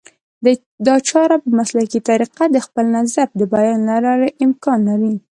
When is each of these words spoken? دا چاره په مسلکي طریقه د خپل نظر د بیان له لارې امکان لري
دا 0.85 0.95
چاره 1.09 1.35
په 1.43 1.49
مسلکي 1.59 1.99
طریقه 2.09 2.43
د 2.49 2.57
خپل 2.65 2.85
نظر 2.97 3.27
د 3.39 3.41
بیان 3.53 3.79
له 3.89 3.97
لارې 4.05 4.29
امکان 4.45 4.79
لري 4.89 5.13